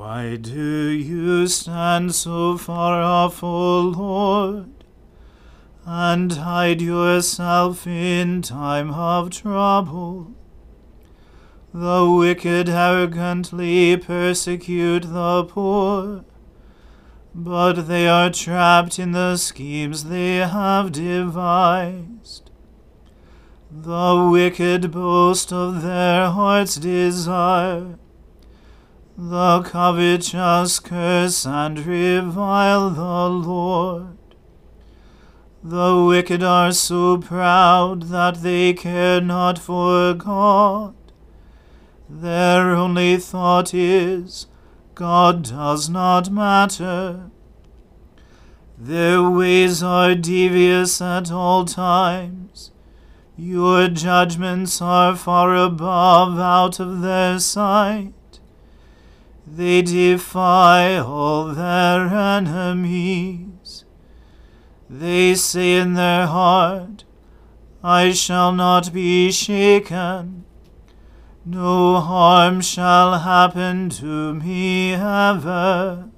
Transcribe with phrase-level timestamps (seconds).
[0.00, 4.70] Why do you stand so far off, O Lord,
[5.84, 10.32] and hide yourself in time of trouble?
[11.74, 16.24] The wicked arrogantly persecute the poor,
[17.34, 22.50] but they are trapped in the schemes they have devised.
[23.70, 27.98] The wicked boast of their heart's desire.
[29.22, 34.16] The covetous curse and revile the Lord.
[35.62, 40.94] The wicked are so proud that they care not for God.
[42.08, 44.46] Their only thought is,
[44.94, 47.30] God does not matter.
[48.78, 52.70] Their ways are devious at all times.
[53.36, 58.14] Your judgments are far above out of their sight.
[59.52, 63.84] They defy all their enemies.
[64.88, 67.02] They say in their heart,
[67.82, 70.44] I shall not be shaken.
[71.44, 76.08] No harm shall happen to me ever.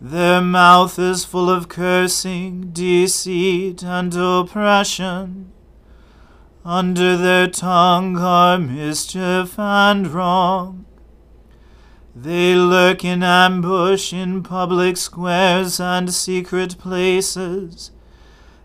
[0.00, 5.52] Their mouth is full of cursing, deceit, and oppression.
[6.64, 10.86] Under their tongue are mischief and wrong.
[12.14, 17.92] They lurk in ambush in public squares and secret places.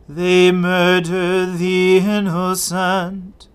[0.10, 3.48] They murder the innocent.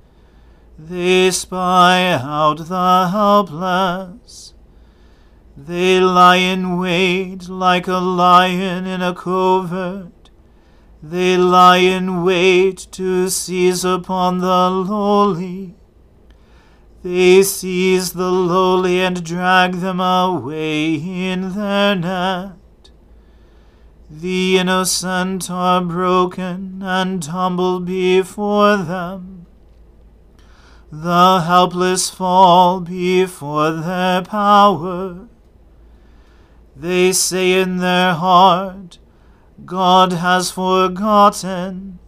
[0.78, 4.54] They spy out the helpless.
[5.56, 10.30] They lie in wait like a lion in a covert.
[11.02, 15.74] They lie in wait to seize upon the lowly.
[17.02, 22.90] They seize the lowly and drag them away in their net.
[24.10, 29.46] The innocent are broken and tumble before them.
[30.92, 35.28] The helpless fall before their power.
[36.76, 38.98] They say in their heart,
[39.64, 41.98] God has forgotten.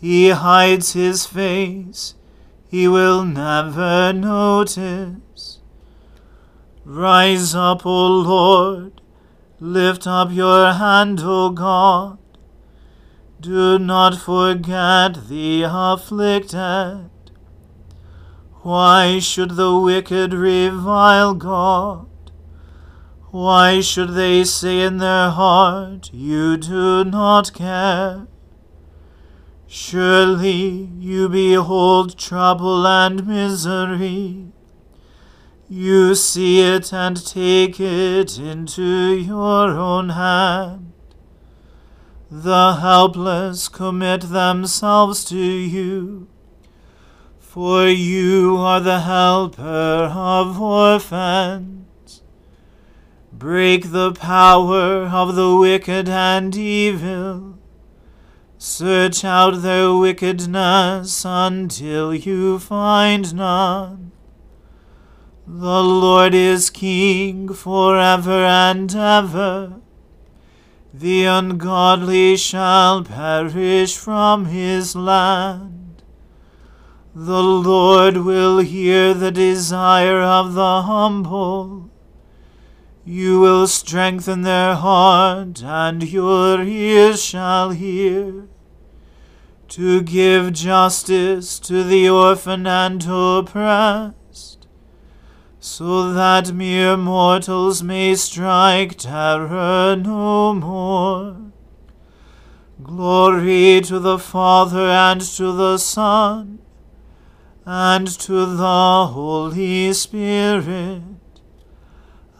[0.00, 2.14] He hides his face
[2.70, 5.58] he will never notice.
[6.84, 9.00] Rise up, O Lord,
[9.58, 12.18] lift up your hand, O God.
[13.40, 17.10] Do not forget the afflicted.
[18.62, 22.06] Why should the wicked revile God?
[23.32, 28.28] Why should they say in their heart, You do not care?
[29.72, 34.46] Surely you behold trouble and misery.
[35.68, 40.92] You see it and take it into your own hand.
[42.28, 46.26] The helpless commit themselves to you,
[47.38, 52.22] for you are the helper of orphans.
[53.32, 57.59] Break the power of the wicked and evil
[58.62, 64.12] Search out their wickedness until you find none.
[65.46, 69.80] The Lord is King forever and ever.
[70.92, 76.02] The ungodly shall perish from his land.
[77.14, 81.89] The Lord will hear the desire of the humble.
[83.04, 88.48] You will strengthen their heart, and your ears shall hear
[89.68, 94.66] to give justice to the orphan and oppressed,
[95.60, 101.36] so that mere mortals may strike terror no more.
[102.82, 106.58] Glory to the Father and to the Son
[107.64, 111.02] and to the Holy Spirit,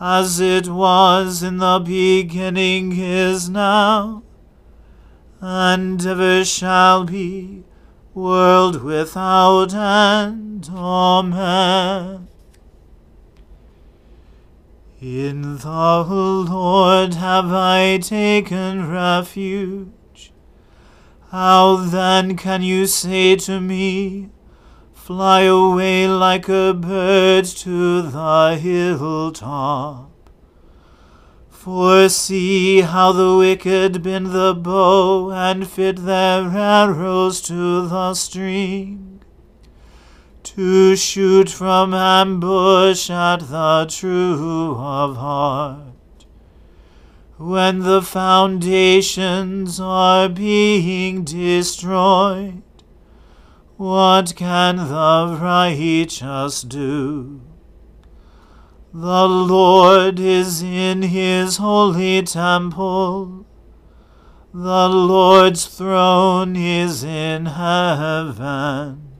[0.01, 4.23] as it was in the beginning is now
[5.41, 7.65] and ever shall be,
[8.15, 10.69] world without end.
[10.73, 12.29] Amen.
[15.01, 20.33] In the Lord have I taken refuge.
[21.31, 24.29] How then can you say to me,
[25.11, 30.09] Fly away like a bird to the hilltop?
[31.49, 39.21] For see how the wicked bend the bow and fit their arrows to the string,
[40.45, 46.25] to shoot from ambush at the true of heart.
[47.37, 52.63] When the foundations are being destroyed,
[53.81, 57.41] what can the righteous do?
[58.93, 63.47] The Lord is in his holy temple.
[64.53, 69.13] The Lord's throne is in heaven.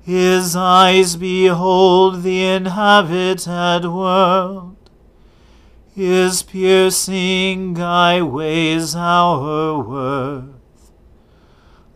[0.00, 4.88] His eyes behold the inhabited world.
[5.94, 10.53] His piercing eye weighs our worth.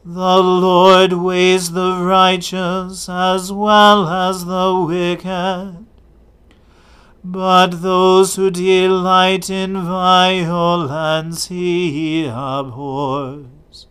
[0.05, 5.87] The Lord weighs the righteous as well as the wicked
[7.31, 13.87] but those who delight in violence he abhors.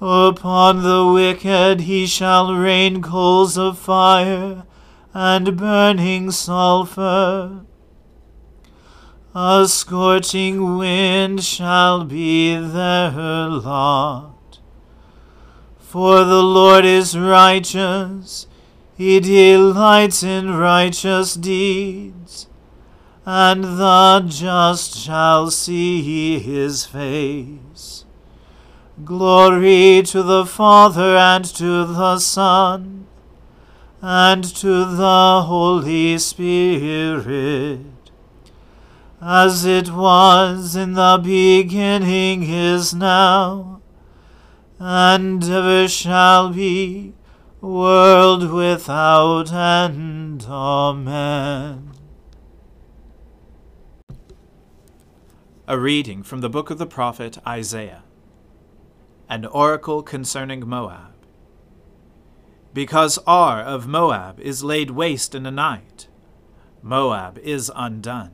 [0.00, 4.64] Upon the wicked he shall rain coals of fire
[5.12, 7.66] and burning sulphur.
[9.34, 13.10] A scorching wind shall be their
[13.48, 14.37] lot.
[15.88, 18.46] For the Lord is righteous.
[18.98, 22.46] He delights in righteous deeds,
[23.24, 28.04] and the just shall see his face.
[29.02, 33.06] Glory to the Father and to the Son
[34.02, 37.80] and to the Holy Spirit,
[39.22, 43.77] as it was in the beginning is now,
[44.78, 47.12] and ever shall be
[47.60, 50.46] world without end.
[50.48, 51.92] Amen.
[55.66, 58.04] A reading from the book of the prophet Isaiah.
[59.28, 61.14] An oracle concerning Moab.
[62.72, 66.08] Because Ar of Moab is laid waste in a night,
[66.80, 68.30] Moab is undone.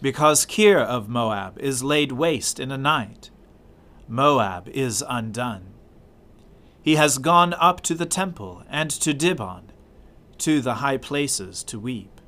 [0.00, 3.30] Because Kir of Moab is laid waste in a night,
[4.12, 5.72] Moab is undone.
[6.82, 9.70] He has gone up to the temple and to Dibon,
[10.36, 12.20] to the high places to weep.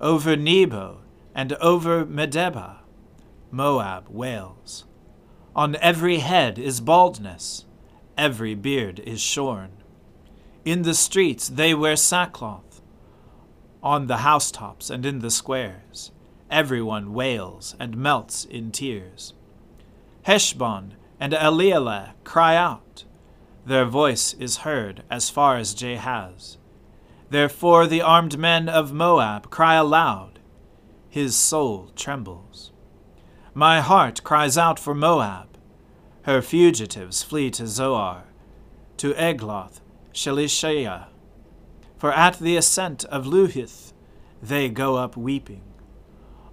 [0.00, 1.02] Over Nebo
[1.34, 2.76] and over Medeba,
[3.50, 4.86] Moab wails.
[5.54, 7.66] On every head is baldness,
[8.16, 9.72] every beard is shorn.
[10.64, 12.80] In the streets they wear sackcloth.
[13.82, 16.12] On the housetops and in the squares,
[16.50, 19.34] everyone wails and melts in tears.
[20.24, 23.04] Heshbon and Elealeh cry out.
[23.66, 26.56] Their voice is heard as far as Jahaz.
[27.30, 30.38] Therefore the armed men of Moab cry aloud.
[31.08, 32.72] His soul trembles.
[33.52, 35.58] My heart cries out for Moab.
[36.22, 38.24] Her fugitives flee to Zoar,
[38.96, 39.80] to Eglath,
[40.12, 41.06] Shelishiah.
[41.98, 43.92] For at the ascent of Luhith
[44.42, 45.62] they go up weeping.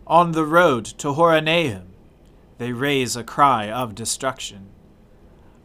[0.05, 1.90] On the road to Horonaim
[2.61, 4.67] they raise a cry of destruction.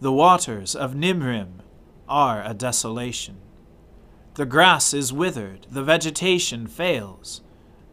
[0.01, 1.61] The waters of Nimrim
[2.09, 3.37] are a desolation.
[4.37, 7.43] The grass is withered, the vegetation fails,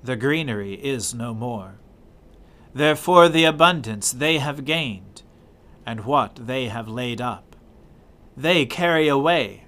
[0.01, 1.79] the greenery is no more.
[2.74, 5.24] Therefore the abundance they have gained,
[5.86, 7.57] and what they have laid up,
[8.38, 9.65] they carry away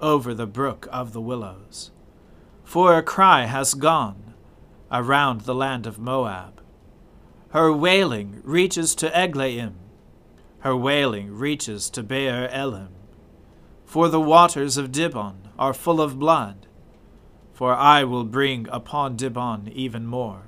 [0.00, 1.90] over the brook of the willows.
[2.64, 4.32] For a cry has gone
[4.90, 6.53] around the land of Moab.
[7.54, 9.76] Her wailing reaches to Eglaim
[10.64, 12.88] her wailing reaches to Beer Elim.
[13.84, 16.66] For the waters of Dibon are full of blood,
[17.52, 20.44] for I will bring upon Dibon even more.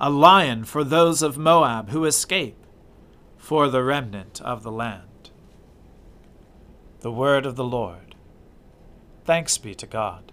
[0.00, 2.58] A lion for those of Moab who escape,
[3.38, 5.30] for the remnant of the land.
[7.02, 8.16] The word of the Lord.
[9.24, 10.32] Thanks be to God.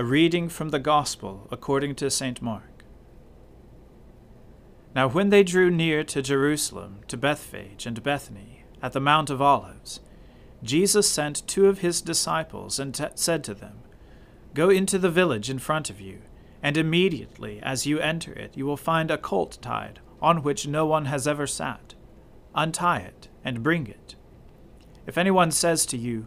[0.00, 2.40] A reading from the Gospel according to St.
[2.40, 2.84] Mark.
[4.94, 9.42] Now when they drew near to Jerusalem, to Bethphage and Bethany, at the Mount of
[9.42, 10.00] Olives,
[10.62, 13.80] Jesus sent two of his disciples and t- said to them,
[14.54, 16.22] Go into the village in front of you,
[16.62, 20.86] and immediately as you enter it you will find a colt tied, on which no
[20.86, 21.92] one has ever sat.
[22.54, 24.16] Untie it, and bring it.
[25.06, 26.26] If anyone says to you,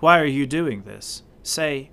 [0.00, 1.22] Why are you doing this?
[1.44, 1.92] say,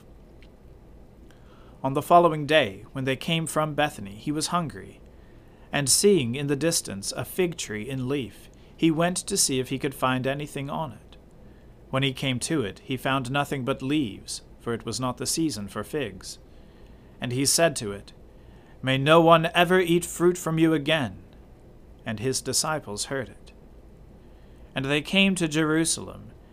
[1.83, 4.99] On the following day, when they came from Bethany, he was hungry.
[5.71, 9.69] And seeing in the distance a fig tree in leaf, he went to see if
[9.69, 11.17] he could find anything on it.
[11.89, 15.25] When he came to it, he found nothing but leaves, for it was not the
[15.25, 16.37] season for figs.
[17.19, 18.13] And he said to it,
[18.83, 21.21] May no one ever eat fruit from you again.
[22.05, 23.51] And his disciples heard it.
[24.73, 26.30] And they came to Jerusalem,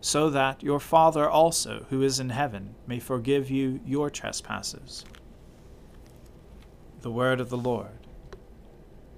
[0.00, 5.04] so that your Father also, who is in heaven, may forgive you your trespasses.
[7.00, 8.06] The Word of the Lord.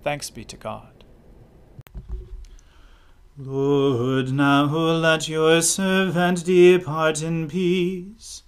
[0.02, 1.04] Thanks be to God.
[3.38, 8.42] Lord, now let your servant depart in peace,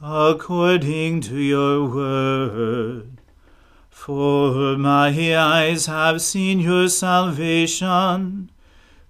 [0.00, 3.20] according to your word.
[3.90, 8.50] For my eyes have seen your salvation,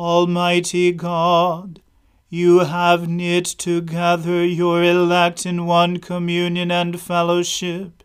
[0.00, 1.82] Almighty God,
[2.30, 8.02] you have knit together your elect in one communion and fellowship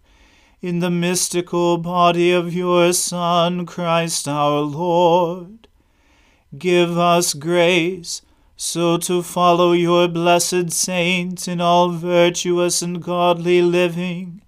[0.62, 5.70] in the mystical body of your Son, Christ our Lord.
[6.58, 8.22] Give us grace
[8.58, 14.42] so to follow your blessed saints in all virtuous and godly living,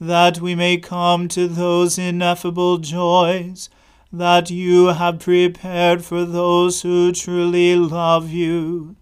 [0.00, 3.70] that we may come to those ineffable joys
[4.12, 8.96] that you have prepared for those who truly love you.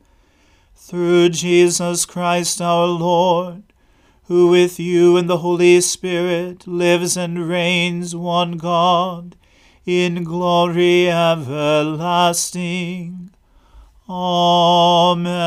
[0.76, 3.64] Through Jesus Christ our Lord,
[4.24, 9.34] who with you and the Holy Spirit lives and reigns one God,
[9.84, 12.70] in glory everlasting.
[14.08, 15.40] Amen.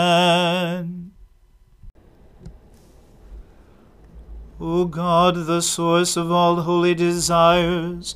[4.60, 8.15] O God, the source of all holy desires,